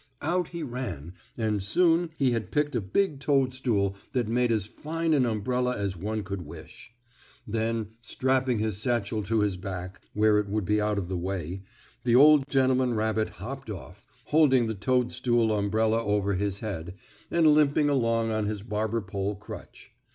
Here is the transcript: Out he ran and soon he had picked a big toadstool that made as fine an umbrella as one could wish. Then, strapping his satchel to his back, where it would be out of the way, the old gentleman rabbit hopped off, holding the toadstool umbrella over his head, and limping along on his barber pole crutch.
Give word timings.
Out 0.23 0.47
he 0.47 0.63
ran 0.63 1.13
and 1.37 1.61
soon 1.61 2.09
he 2.17 2.31
had 2.31 2.49
picked 2.49 2.75
a 2.75 2.81
big 2.81 3.19
toadstool 3.19 3.95
that 4.13 4.27
made 4.27 4.51
as 4.51 4.65
fine 4.65 5.13
an 5.13 5.27
umbrella 5.27 5.77
as 5.77 5.95
one 5.95 6.23
could 6.23 6.41
wish. 6.41 6.91
Then, 7.45 7.89
strapping 8.01 8.57
his 8.57 8.77
satchel 8.77 9.21
to 9.21 9.41
his 9.41 9.57
back, 9.57 10.01
where 10.15 10.39
it 10.39 10.47
would 10.47 10.65
be 10.65 10.81
out 10.81 10.97
of 10.97 11.07
the 11.07 11.19
way, 11.19 11.61
the 12.03 12.15
old 12.15 12.49
gentleman 12.49 12.95
rabbit 12.95 13.29
hopped 13.29 13.69
off, 13.69 14.03
holding 14.25 14.65
the 14.65 14.73
toadstool 14.73 15.53
umbrella 15.55 16.03
over 16.03 16.33
his 16.33 16.61
head, 16.61 16.95
and 17.29 17.45
limping 17.45 17.87
along 17.87 18.31
on 18.31 18.47
his 18.47 18.63
barber 18.63 19.01
pole 19.01 19.35
crutch. 19.35 19.91